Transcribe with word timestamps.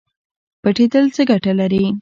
پټیدل 0.61 1.05
څه 1.15 1.21
ګټه 1.29 1.51
لري؟ 1.59 1.83